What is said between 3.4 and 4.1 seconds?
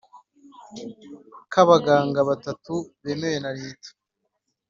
na leta